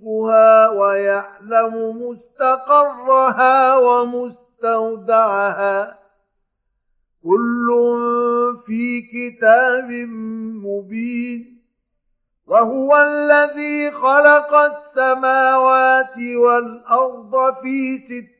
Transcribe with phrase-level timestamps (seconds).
[0.00, 5.18] رزقها ويعلم مستقرها ومستودعها.
[7.22, 7.68] كل
[8.66, 9.90] في كتاب
[10.64, 11.60] مبين.
[12.46, 18.39] وهو الذي خلق السماوات والأرض في سته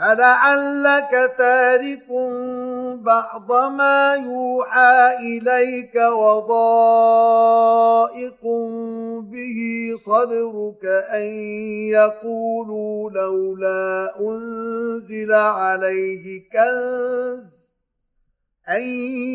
[0.00, 2.08] فلعلك تارك
[3.04, 6.84] بعض ما يوحى إليك وضائق
[9.20, 9.60] به
[10.06, 11.26] صدرك أن
[11.92, 17.44] يقولوا لولا أنزل عليه كنز
[18.68, 18.82] أن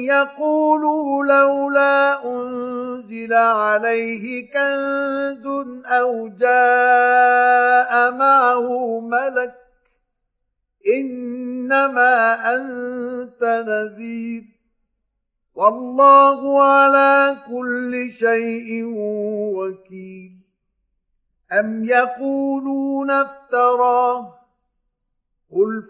[0.08, 5.46] يقولوا لولا أنزل عليه كنز
[5.85, 9.65] أو جاء معه ملك
[10.87, 14.43] إنما أنت نذير.
[15.55, 18.84] والله على كل شيء
[19.55, 20.32] وكيل.
[21.59, 24.40] أم يقولون افتراه؟
[25.52, 25.90] قل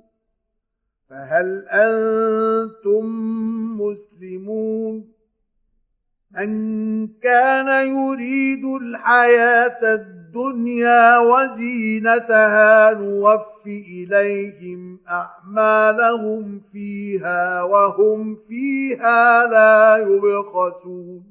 [1.11, 3.05] فهل أنتم
[3.81, 5.11] مسلمون؟
[6.31, 21.30] من كان يريد الحياة الدنيا وزينتها نوف إليهم أعمالهم فيها وهم فيها لا يبخسون.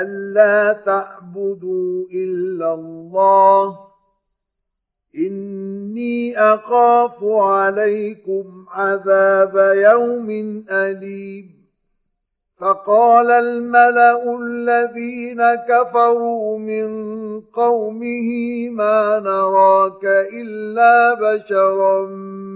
[0.00, 3.78] ألا تعبدوا إلا الله
[5.16, 10.30] إني أخاف عليكم عذاب يوم
[10.70, 11.44] أليم
[12.60, 16.88] فقال الملأ الذين كفروا من
[17.40, 18.28] قومه
[18.70, 22.06] ما نراك إلا بشرا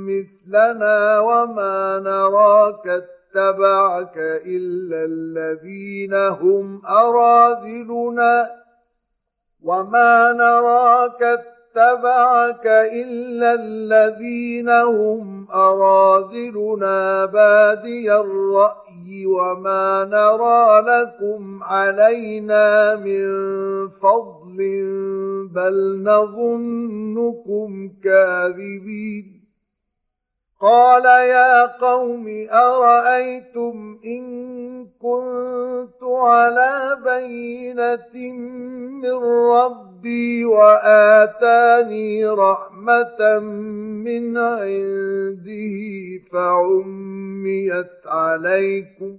[0.09, 4.17] مثلنا وما نراك اتبعك
[4.47, 8.51] إلا الذين هم أراذلنا
[9.63, 23.29] وما نراك اتبعك إلا الذين هم أراذلنا بادي الرأي وما نرى لكم علينا من
[23.89, 24.57] فضل
[25.55, 29.38] بل نظنكم كاذبين
[30.61, 34.25] قال يا قوم أرأيتم إن
[35.03, 38.33] كنت على بينة
[39.03, 39.15] من
[39.51, 43.39] ربي وآتاني رحمة
[44.05, 45.77] من عنده
[46.33, 49.19] فعميت عليكم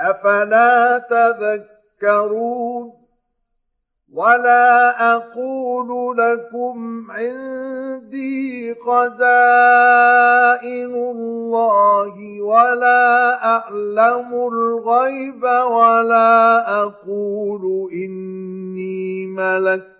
[0.00, 2.92] أفلا تذكرون
[4.14, 9.14] ولا أقول لكم عندي خزائن
[10.94, 19.99] الله ولا أعلم الغيب ولا أقول إني ملك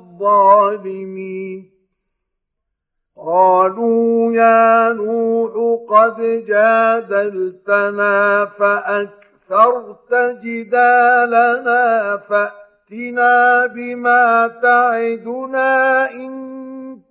[0.21, 1.71] الظالمين
[3.17, 5.53] قالوا يا نوح
[5.89, 10.13] قد جادلتنا فأكثرت
[10.43, 16.31] جدالنا فأتنا بما تعدنا إن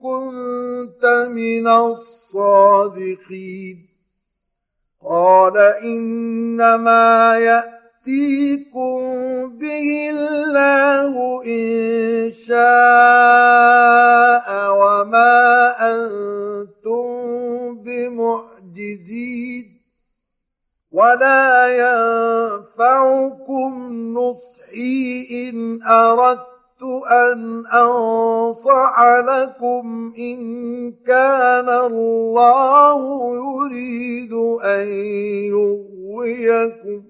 [0.02, 2.96] كنت من الصادقين
[5.02, 7.79] قال إنما يأتي
[8.10, 8.98] يأتيكم
[9.58, 12.58] به الله إن شاء
[14.72, 17.04] وما أنتم
[17.84, 19.64] بمعجزين
[20.92, 23.72] ولا ينفعكم
[24.18, 30.40] نصحي إن أردت أن أنصح لكم إن
[31.06, 33.00] كان الله
[33.34, 34.32] يريد
[34.64, 34.86] أن
[35.54, 37.09] يغويكم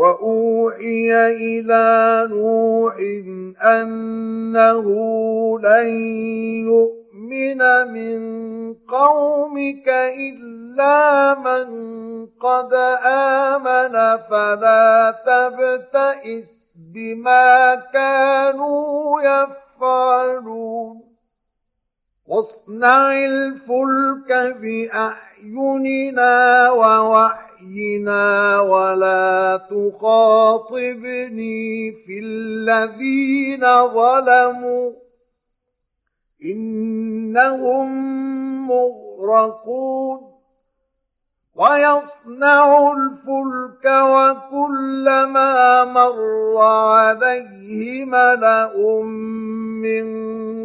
[0.00, 1.86] واوحي إلى
[2.30, 2.96] نوح
[3.64, 4.86] انه
[5.60, 5.88] لن
[6.68, 7.60] يؤمن
[7.92, 8.20] من
[8.74, 9.88] قومك
[10.26, 11.66] الا من
[12.26, 12.72] قد
[13.04, 13.94] امن
[14.30, 16.48] فلا تبتئس
[16.94, 20.96] بما كانوا يفعلون
[22.26, 24.30] واصنع الفلك
[24.60, 26.34] باعيننا
[26.70, 34.92] ووحينا وحينا ولا تخاطبني في الذين ظلموا.
[36.44, 37.88] إنهم
[38.68, 40.20] مغرقون.
[41.54, 49.02] ويصنع الفلك وكلما مر عليه ملأ
[49.82, 50.06] من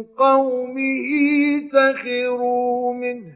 [0.02, 1.08] قومه
[1.72, 3.35] سخروا منه.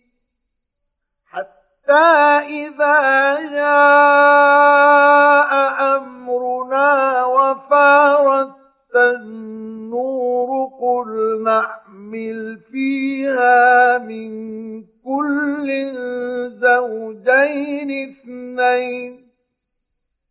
[1.91, 5.01] إذا جاء
[5.97, 8.51] أمرنا وفارت
[8.95, 10.49] النور
[10.81, 14.31] قل نحمل فيها من
[14.81, 15.91] كل
[16.61, 19.20] زوجين اثنين.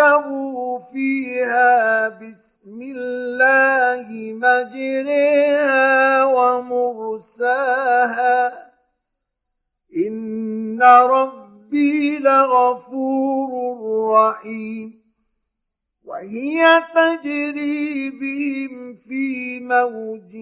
[0.00, 7.72] اركبوا فيها بسم الله مجريها ومرساها.
[9.96, 13.50] إن ربي لغفور
[14.14, 15.00] رحيم.
[16.04, 20.32] وهي تجري بهم في موج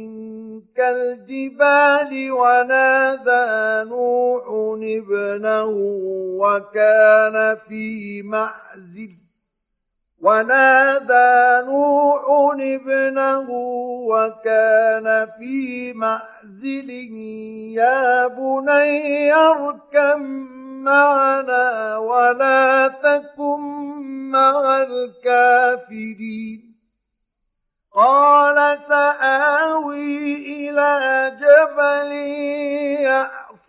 [0.76, 4.44] كالجبال ونادى نوح
[4.82, 5.66] ابنه
[6.40, 9.17] وكان في معزل.
[10.22, 12.22] ونادى نوح
[12.60, 13.50] ابنه
[14.10, 16.90] وكان في معزل
[17.78, 20.20] يا بني أركم
[20.84, 23.60] معنا ولا تكن
[24.32, 26.68] مع الكافرين.
[27.94, 32.12] قال سآوي إلى جبل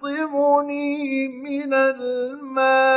[0.02, 2.90] يعصمني من الماء.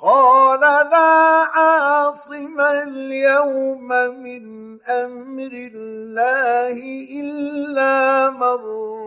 [0.00, 3.88] قال لا عاصم اليوم
[4.22, 4.44] من
[4.82, 6.72] أمر الله
[7.20, 8.58] إلا من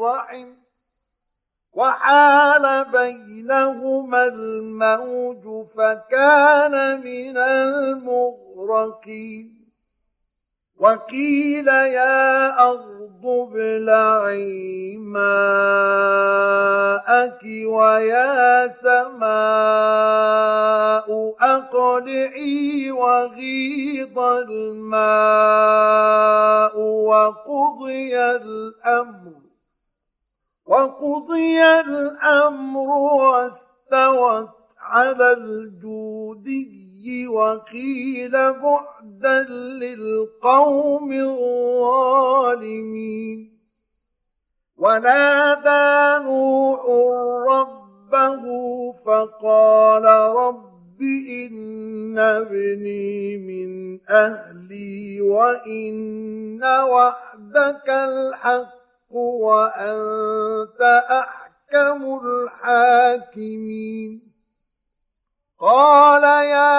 [0.01, 0.47] رحم.
[1.73, 9.59] وحال بينهما الموج فكان من المغرقين.
[10.77, 12.49] وقيل يا
[13.19, 15.19] أرض ابلعي ماءك
[17.65, 19.29] ويا سماء
[21.41, 25.19] أقلعي وغيض الماء
[26.79, 29.31] وقضي الأمر
[30.65, 36.79] وقضي الأمر واستوت على الجودي
[37.27, 38.35] وقيل
[39.19, 39.43] بعدا
[39.83, 41.11] للقوم
[42.31, 43.59] الظالمين
[44.77, 46.81] ونادى نوح
[47.51, 48.43] ربه
[49.05, 50.05] فقال
[50.35, 58.79] رب إن ابني من أهلي وإن وعدك الحق
[59.11, 64.21] وأنت أحكم الحاكمين
[65.59, 66.78] قال يا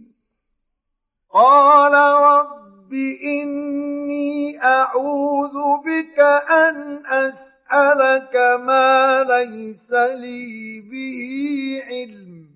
[1.33, 5.53] قال رب إني أعوذ
[5.85, 12.47] بك أن أسألك ما ليس لي به علم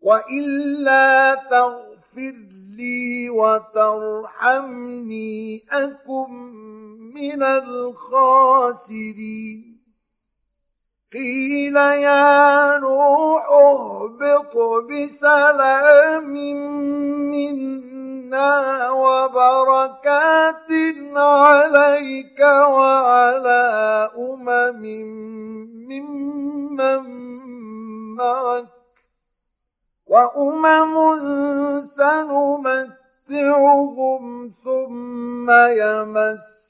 [0.00, 2.34] وإلا تغفر
[2.76, 4.82] لي وترحمني
[5.70, 6.32] أكن
[7.14, 7.42] من
[8.22, 8.90] الخاسرين.
[11.12, 14.56] قيل يا نوح اهبط
[14.90, 16.30] بسلام
[17.30, 20.70] منا وبركات
[21.16, 23.62] عليك وعلى
[24.18, 24.82] أمم
[25.90, 27.02] ممن
[28.16, 28.66] معك
[30.06, 30.94] وأمم
[33.28, 34.22] سنمتعهم
[34.64, 36.69] ثم يمس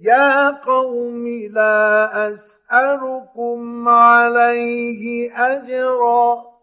[0.00, 6.54] يا قوم لا اسالكم عليه اجرا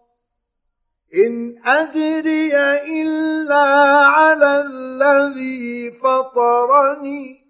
[1.16, 2.56] ان اجري
[3.02, 3.66] الا
[4.06, 7.42] على الذي فطرني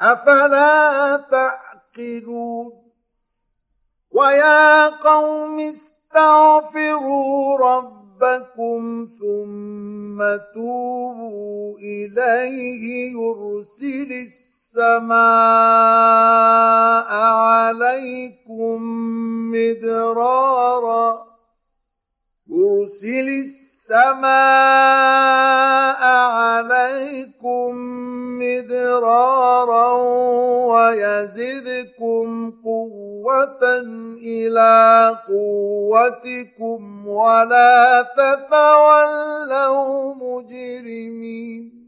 [0.00, 2.72] افلا تعقلون
[4.10, 10.18] ويا قوم استغفروا ربكم ثم
[10.54, 14.47] توبوا اليه يرسل السماء
[17.78, 18.82] عليكم
[19.52, 21.26] مدرارا.
[22.50, 24.28] يرسل السماء
[26.04, 27.74] عليكم
[28.38, 29.92] مدرارا
[30.66, 32.26] ويزدكم
[32.64, 33.62] قوة
[34.22, 41.87] إلى قوتكم ولا تتولوا مجرمين.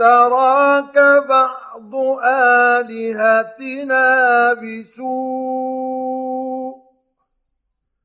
[0.00, 0.96] اعتراك
[1.28, 4.04] بعض آلهتنا
[4.52, 5.92] بسوء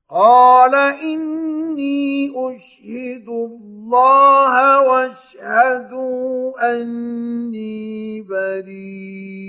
[0.09, 9.47] قال إني أشهد الله واشهدوا أني بريء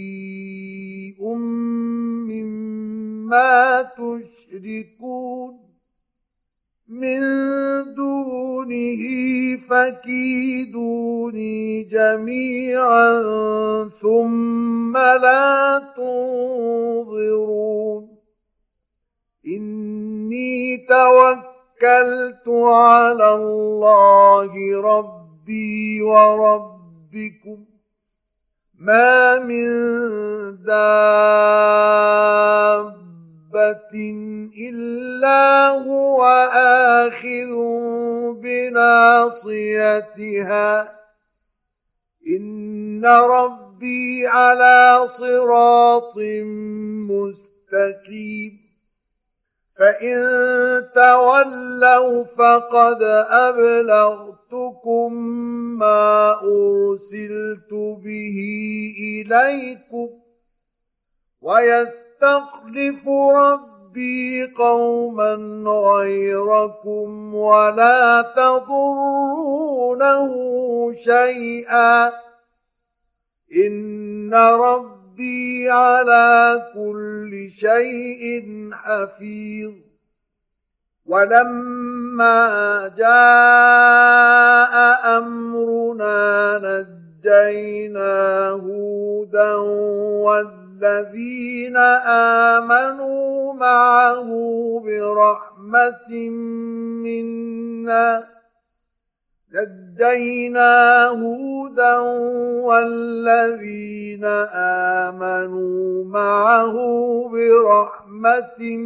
[2.29, 5.68] مما تشركون
[6.89, 7.21] من
[7.95, 9.03] دونه
[9.69, 11.03] فكيدوني
[11.83, 13.23] جميعا
[14.03, 17.29] ثم لا تنظرون.
[19.47, 27.65] إني توكلت على الله ربي وربكم.
[28.79, 29.69] ما من
[33.53, 33.95] دابة
[34.59, 36.25] إلا هو
[37.05, 37.53] آخذ
[38.41, 39.79] بناصيتها
[42.27, 46.19] إن ربي على صراط
[47.11, 48.69] مستقيم
[49.79, 50.19] فإن
[50.95, 55.13] تولوا فقد أبلغتكم
[55.79, 58.39] ما أرسلت به
[58.99, 60.09] إليكم
[62.23, 65.35] ويستخلف ربي قوما
[65.67, 69.09] غيركم ولا تضرونه
[71.05, 72.13] شيئا.
[73.53, 79.73] ربي ربي على كل شيء حفيظ.
[81.07, 84.75] ولما جاء
[85.19, 90.68] أمرنا نجينا هودا والذين
[92.57, 94.29] آمنوا معه
[94.85, 96.31] برحمة
[97.05, 98.29] منا
[99.55, 101.99] نجينا هودا
[102.69, 104.25] والذين
[105.05, 106.75] آمنوا معه
[107.33, 108.77] برحمة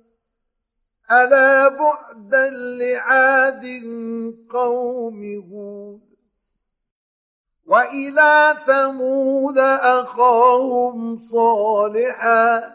[1.11, 3.65] ألا بعدا لعاد
[4.49, 6.01] قوم هود
[7.67, 12.73] وإلى ثمود أخاهم صالحا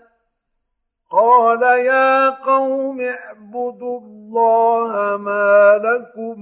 [1.11, 6.40] قال يا قوم اعبدوا الله ما لكم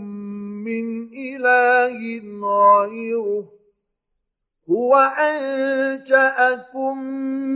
[0.65, 1.99] من إله
[2.43, 3.45] غيره
[4.71, 6.99] هو أنشأكم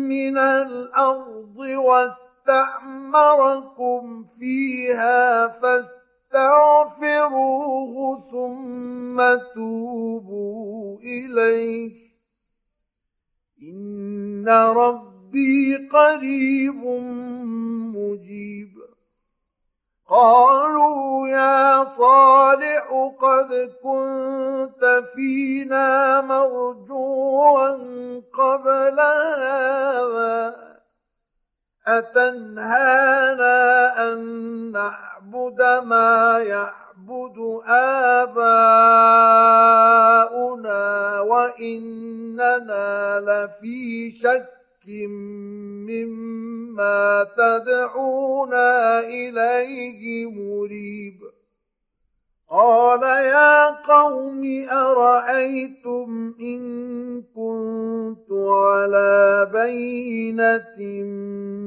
[0.09, 1.57] من الأرض
[2.49, 6.09] واستعمركم فيها فاستغفروه
[8.31, 11.93] ثم توبوا إليه.
[13.63, 16.85] إن ربي قريب
[17.97, 18.69] مجيب.
[20.11, 27.69] قالوا يا صالح قد كنت فينا مرجوا
[28.33, 30.69] قبل هذا.
[59.45, 60.77] بينة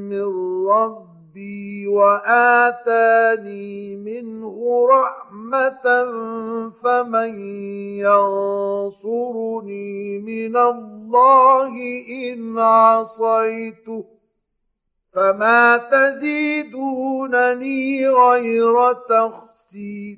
[0.09, 0.27] من
[0.67, 5.85] ربي وآتاني منه رحمة
[6.83, 7.31] فمن
[8.91, 11.73] ينصرني من الله
[12.09, 14.05] إن عصيته
[15.13, 16.97] فما تزيدونني
[18.07, 20.17] غير تخسير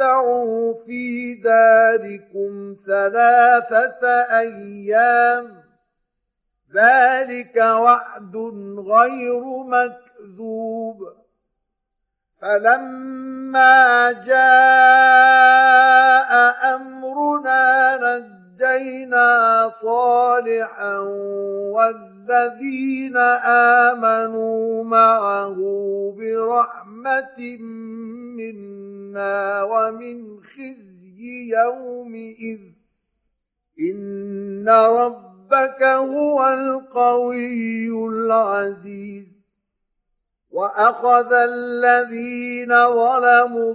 [0.00, 4.06] تمتعوا في داركم ثلاثة
[4.38, 5.62] أيام.
[6.74, 8.36] ذلك وعد
[8.88, 10.96] غير مكذوب.
[12.42, 15.50] فلما جاء
[16.74, 17.96] أمرنا
[18.60, 20.98] نجينا صالحا
[21.74, 23.16] والذين
[23.86, 25.56] امنوا معه
[26.18, 27.58] برحمه
[28.36, 32.60] منا ومن خزي يومئذ
[33.80, 39.26] ان رب ربك هو القوي العزيز
[40.50, 43.74] واخذ الذين ظلموا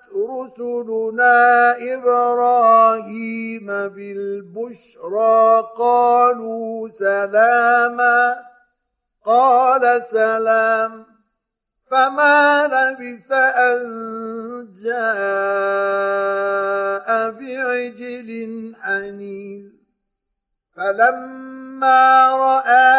[0.15, 8.35] رسلنا إبراهيم بالبشرى قالوا سلاما
[9.25, 11.05] قال سلام
[11.91, 13.81] فما لبث أن
[14.83, 16.11] جاء
[17.31, 18.29] بعجل
[18.81, 19.63] حنيذ
[20.75, 22.90] فلما رأى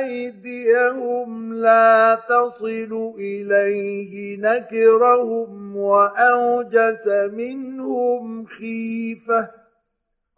[0.00, 9.50] أيديهم لا تصل إليه نكرهم وأوجس منهم خيفة.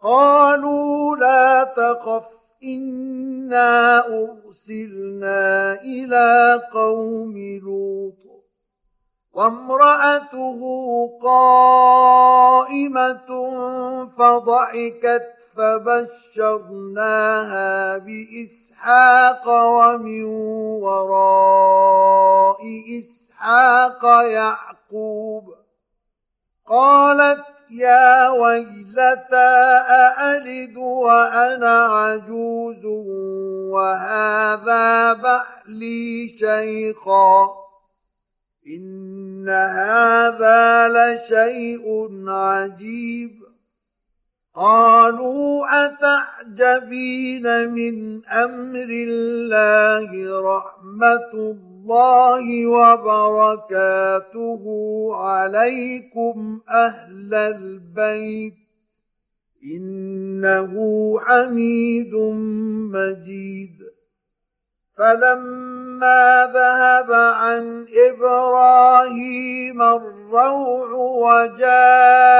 [0.01, 2.27] قالوا لا تخف
[2.63, 8.23] إنا أرسلنا إلى قوم لوط.
[9.33, 10.59] وامرأته
[11.23, 12.03] قائمة
[14.07, 15.33] فضحكت
[16.35, 18.72] فبشرناها بإسحاق
[19.47, 20.23] ومن
[20.83, 22.59] وراء
[22.99, 25.53] إسحاق يعقوب
[26.67, 29.53] قالت يا ويلتى
[29.89, 32.85] أألد وأنا عجوز
[33.73, 37.49] وهذا بحلي شيخا
[38.67, 43.42] إن هذا لشيء عجيب
[44.55, 54.63] قالوا أتعجبين من أمر الله رحمة الله وبركاته
[55.15, 58.53] عليكم أهل البيت
[59.63, 60.73] إنه
[61.19, 62.15] حميد
[62.93, 63.77] مجيد
[64.97, 70.89] فلما ذهب عن إبراهيم الروع
[71.53, 72.33] وجاءت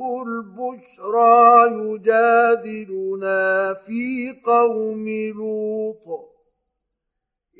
[0.00, 6.28] البشرى يجادلنا في قوم لوط.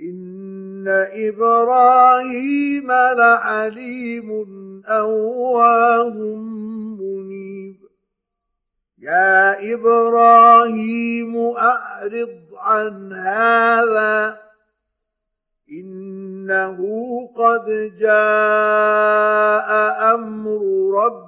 [0.03, 4.29] إن إبراهيم لحليم
[4.87, 6.14] أواه
[7.01, 7.77] منيب.
[8.98, 14.38] يا إبراهيم أعرض عن هذا
[15.70, 16.79] إنه
[17.37, 19.68] قد جاء
[20.14, 20.61] أمر
[21.05, 21.28] ربك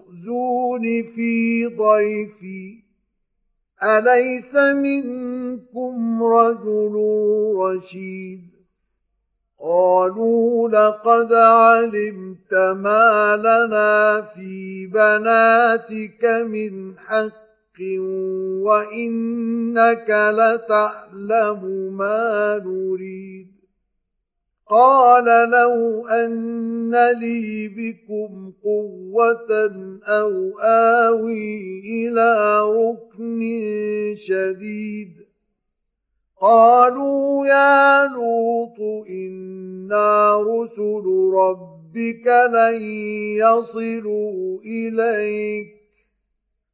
[0.21, 2.83] تخزون في ضيفي.
[3.83, 6.95] أليس منكم رجل
[7.57, 8.41] رشيد؟
[9.59, 17.81] قالوا لقد علمت ما لنا في بناتك من حق
[18.61, 23.60] وإنك لتعلم ما نريد.
[24.71, 29.71] قال لو أن لي بكم قوة
[30.03, 33.41] أو آوي إلى ركن
[34.15, 35.13] شديد.
[36.41, 41.03] قالوا يا لوط إنا رسل
[41.33, 42.81] ربك لن
[43.35, 45.80] يصلوا إليك.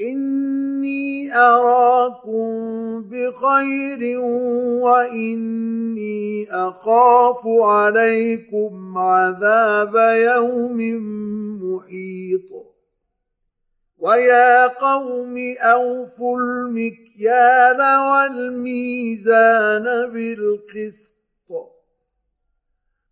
[0.00, 4.20] إني أراكم بخير
[4.84, 10.78] وإني أخاف عليكم عذاب يوم
[11.62, 12.66] محيط
[13.98, 17.80] ويا قوم أوفوا المكيال
[18.10, 21.15] والميزان بالقسط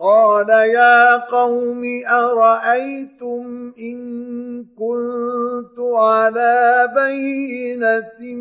[0.00, 3.98] قال يا قوم أرأيتم إن
[4.64, 8.34] كنت على بينة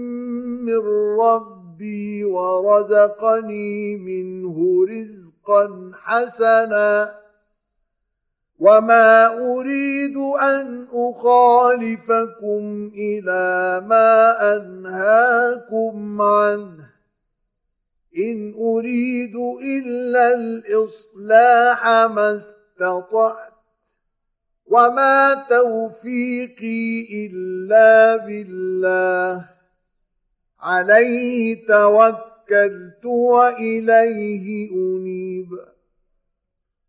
[0.64, 0.82] من
[1.20, 7.12] ربي ورزقني منه رزقا حسنا
[8.60, 16.89] وما أريد أن أخالفكم إلى ما أنهاكم عنه
[18.18, 23.49] إن أريد إلا الإصلاح ما استطعت
[24.66, 29.45] وما توفيقي إلا بالله.
[30.60, 35.47] عليه توكلت وإليه أنيب.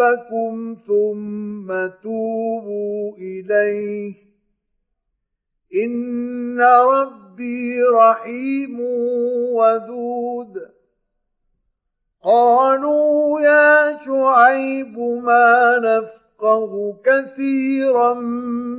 [0.00, 4.14] ربكم ثم توبوا إليه.
[5.84, 8.80] إن ربي رحيم
[9.54, 10.76] ودود.
[12.24, 18.14] قالوا يا شعيب ما نفقه كثيرا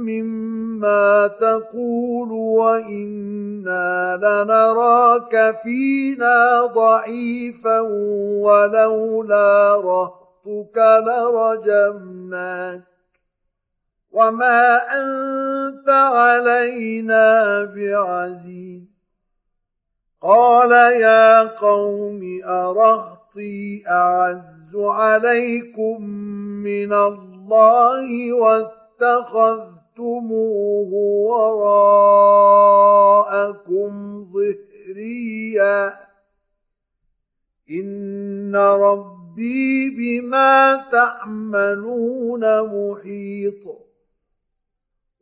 [0.06, 7.80] مما تقول وإنا لنراك فينا ضعيفا
[8.42, 10.78] ولولا رهط ربك
[11.08, 12.82] لرجمناك
[14.12, 18.88] وما أنت علينا بعزيز.
[20.22, 20.72] قال
[21.02, 26.02] يا قوم أرهطي أعز عليكم
[26.64, 29.74] من الله واتخذتموه
[32.54, 33.90] وراءكم
[34.34, 35.94] ظهريا.
[37.70, 43.64] إن رب ربي بما تعملون محيط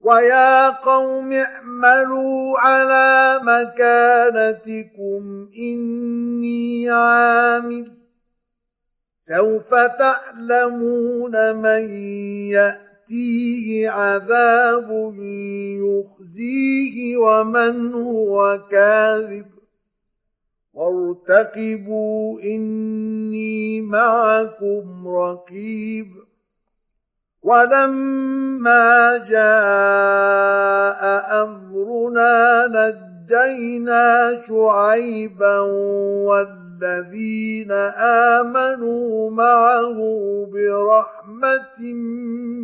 [0.01, 5.23] ويا قوم اعملوا على مكانتكم
[5.57, 7.91] إني عامل
[9.27, 11.89] سوف تعلمون من
[12.49, 15.15] يأتيه عذاب
[15.83, 19.54] يخزيه ومن هو كاذب
[20.75, 26.07] وارتقبوا إني معكم رقيب.
[27.43, 31.01] ولما جاء
[31.43, 35.59] أمرنا نجينا شعيبا
[36.29, 37.71] والذين
[38.41, 39.97] آمنوا معه
[40.53, 41.93] برحمة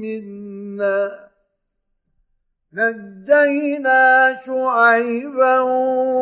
[0.01, 1.31] منا.
[2.74, 5.60] نجينا شعيبا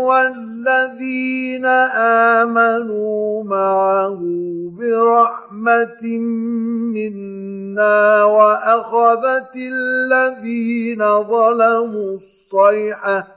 [0.10, 1.66] والذين
[2.36, 4.20] آمنوا معه
[4.78, 6.18] برحمة
[6.94, 13.28] منا وأخذت الذين ظلموا الصيحة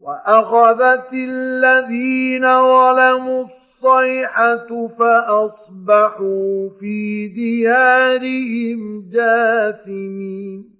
[0.00, 10.79] وأخذت الذين ظلموا الصيحة فأصبحوا في ديارهم جاثمين.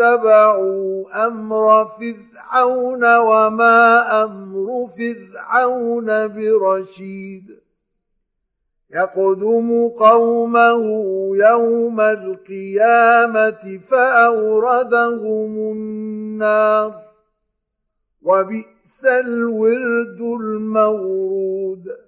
[0.00, 7.58] أمر فرعون فرعون وما أمر فرعون برشيد.
[8.90, 10.82] يقدم قومه
[11.36, 16.94] يوم القيامة فأوردهم النار.
[18.22, 22.07] وبئس الورد المورود.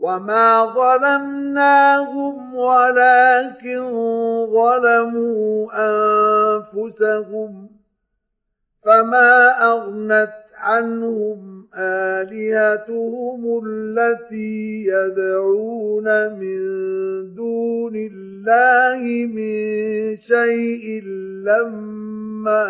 [0.00, 3.90] وما ظلمناهم ولكن
[4.46, 5.68] ظلموا
[6.56, 7.70] انفسهم
[8.84, 16.60] فما اغنت عنهم الهتهم التي يدعون من
[17.34, 21.02] دون الله من شيء
[21.44, 22.66] لما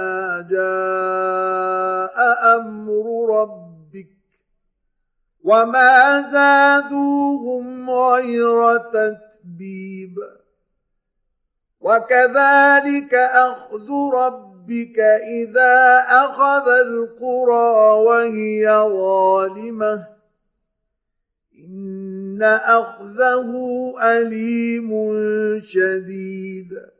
[0.51, 2.17] جاء
[2.57, 3.05] أمر
[3.41, 3.60] ربك
[5.45, 10.15] وما زادوهم غير تتبيب
[11.81, 20.07] وكذلك اخذ ربك إذا أخذ القرى وهي ظالمة
[21.59, 23.51] إن أخذه
[24.03, 24.91] أليم
[25.65, 27.00] شديد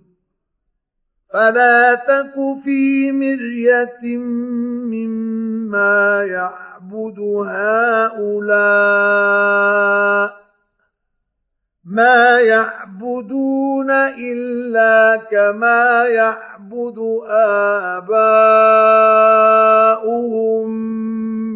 [1.33, 4.17] فلا تك في مرية
[4.91, 8.81] مما يعبد هؤلاء
[11.85, 16.97] ما يعبدون إلا كما يعبد
[18.07, 19.11] آباؤهم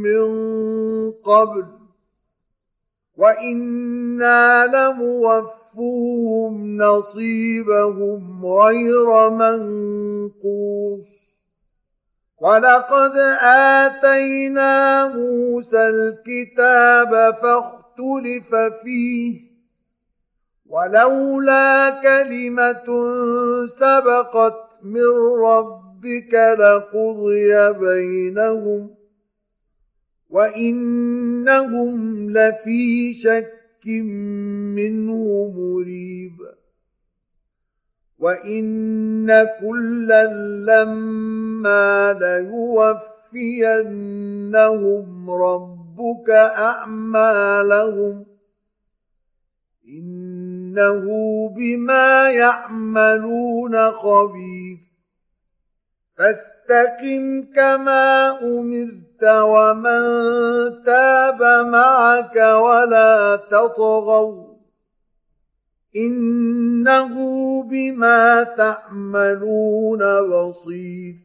[0.02, 0.26] من
[1.12, 1.75] قبل.
[3.26, 11.08] وأنا لموفوهم نصيبهم غير منقوص
[12.42, 13.12] ولقد
[13.42, 19.40] اتينا موسى الكتاب فاختلف فيه
[20.70, 22.86] ولولا كلمة
[23.68, 25.10] سبقت من
[25.46, 28.95] ربك لقضي بينهم
[30.36, 31.94] وإنهم
[32.32, 33.88] لفي شك
[34.76, 36.38] منه مريب
[38.20, 39.28] وإن
[39.62, 40.26] كلا
[40.72, 42.14] لما
[43.34, 43.72] ليوفينهم
[45.32, 46.30] ربك
[46.70, 48.26] أعمالهم
[49.88, 51.04] إنه
[51.50, 54.78] بما يعملون خبير
[56.18, 60.04] فاستقم كما أمرت ومن
[60.84, 64.56] تاب معك ولا تطغوا
[65.96, 67.14] إنه
[67.64, 71.25] بما تعملون بصير.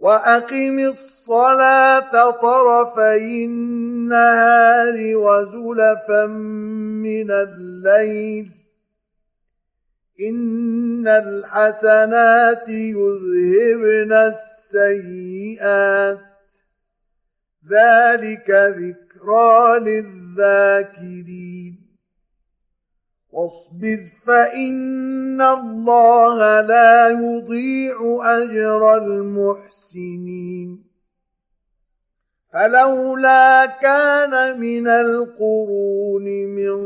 [0.00, 8.50] وأقم الصلاة طرفي النهار وزلفا من الليل.
[10.20, 14.32] إن الحسنات يذهبن
[14.72, 16.18] السيئات.
[17.70, 21.89] ذلك ذكرى للذاكرين.
[23.32, 30.84] واصبر فإن الله لا يضيع أجر المحسنين.
[32.52, 36.80] فلولا كان من القرون من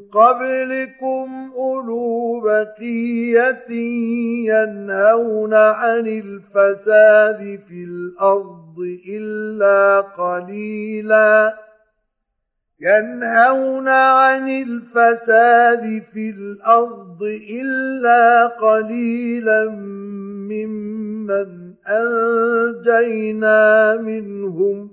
[0.00, 3.70] قبلكم أولو بقية
[4.50, 8.76] ينهون عن الفساد في الأرض
[9.08, 11.69] إلا قليلاً
[12.80, 19.70] ينهون عن الفساد في الأرض إلا قليلا
[20.50, 24.90] ممن أنجينا منهم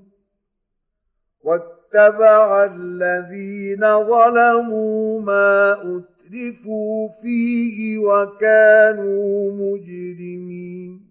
[1.43, 11.07] واتبع الذين ظلموا ما أترفوا فيه وكانوا مجرمين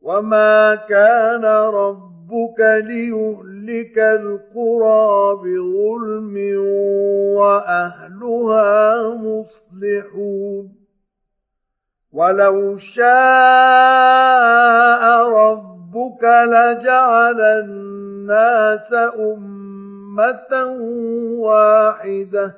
[0.00, 6.36] وما كان رب ربك ليهلك القرى بظلم
[7.36, 10.74] وأهلها مصلحون.
[12.12, 13.12] ولو شاء
[15.28, 20.64] ربك لجعل الناس أمة
[21.38, 22.54] واحدة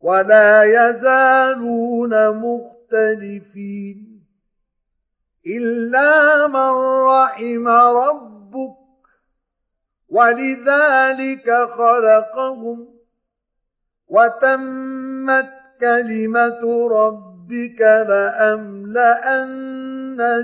[0.00, 4.11] ولا يزالون مختلفين.
[5.46, 6.70] إلا من
[7.06, 8.76] رحم ربك
[10.08, 12.88] ولذلك خلقهم
[14.08, 19.32] وتمت كلمة ربك لأملأن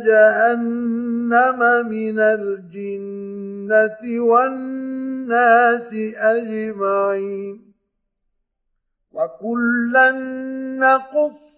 [0.06, 7.68] جهنم من الجنة والناس أجمعين
[9.12, 10.10] وكلا
[10.78, 11.57] نقص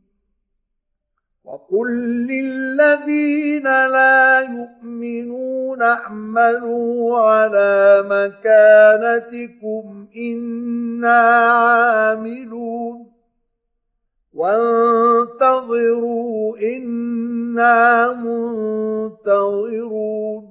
[1.51, 1.87] وقل
[2.31, 11.19] للذين لا يؤمنون اعملوا على مكانتكم أنا
[11.51, 13.11] عاملون
[14.33, 15.77] وانتظروا
[16.57, 18.13] أنا
[19.21, 20.50] منتظرون